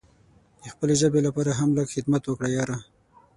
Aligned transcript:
د 0.63 0.65
خپلې 0.73 0.93
ژبې 1.01 1.19
لپاره 1.27 1.51
هم 1.59 1.69
لږ 1.77 1.87
څه 1.89 1.93
خدمت 1.95 2.23
وکړه 2.25 2.49
یاره! 2.57 2.77